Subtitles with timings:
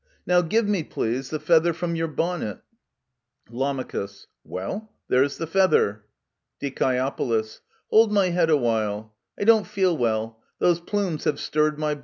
[0.25, 2.61] Now give me, please, the feather from your bonnet
[3.51, 3.85] Lam.
[4.43, 6.05] Well, there's the feather.
[6.59, 7.43] Die.
[7.91, 11.99] Hold my head awhile; I don't feel well— those plumes have stirred my bile